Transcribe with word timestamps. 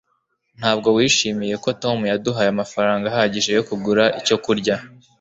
ntabwo 0.59 0.87
wishimiye 0.97 1.55
ko 1.63 1.69
tom 1.81 1.97
yaduhaye 2.11 2.49
amafaranga 2.51 3.05
ahagije 3.07 3.49
yo 3.57 3.63
kugura 3.69 4.03
icyo 4.19 4.35
kurya 4.43 4.75